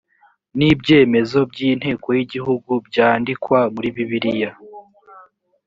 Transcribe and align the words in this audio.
n 0.57 0.59
ibyemezo 0.71 1.39
by 1.51 1.59
inteko 1.69 2.07
y 2.17 2.19
igihugu 2.25 2.71
byandikwa 2.87 3.59
muri 3.73 3.87
bibiliya 3.95 4.51